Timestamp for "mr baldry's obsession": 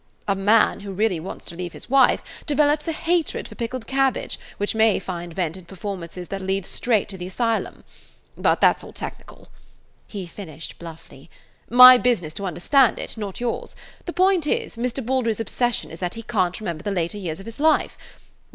14.75-15.91